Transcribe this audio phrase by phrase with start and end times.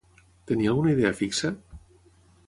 [0.51, 1.51] Tenia alguna idea fixa?